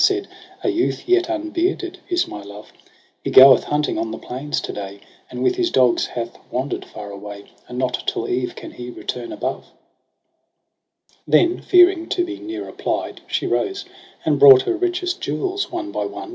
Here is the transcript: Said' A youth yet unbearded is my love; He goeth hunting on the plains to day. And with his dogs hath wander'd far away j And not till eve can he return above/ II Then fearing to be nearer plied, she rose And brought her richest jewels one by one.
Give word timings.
Said' 0.03 0.27
A 0.63 0.69
youth 0.69 1.07
yet 1.07 1.29
unbearded 1.29 1.99
is 2.09 2.27
my 2.27 2.41
love; 2.41 2.73
He 3.23 3.29
goeth 3.29 3.65
hunting 3.65 3.99
on 3.99 4.09
the 4.09 4.17
plains 4.17 4.59
to 4.61 4.73
day. 4.73 4.99
And 5.29 5.43
with 5.43 5.57
his 5.57 5.69
dogs 5.69 6.07
hath 6.07 6.39
wander'd 6.51 6.85
far 6.85 7.11
away 7.11 7.43
j 7.43 7.49
And 7.67 7.77
not 7.77 8.01
till 8.07 8.27
eve 8.27 8.55
can 8.55 8.71
he 8.71 8.89
return 8.89 9.31
above/ 9.31 9.65
II 9.65 11.13
Then 11.27 11.61
fearing 11.61 12.09
to 12.09 12.25
be 12.25 12.39
nearer 12.39 12.71
plied, 12.71 13.21
she 13.27 13.45
rose 13.45 13.85
And 14.25 14.39
brought 14.39 14.63
her 14.63 14.75
richest 14.75 15.21
jewels 15.21 15.71
one 15.71 15.91
by 15.91 16.05
one. 16.05 16.29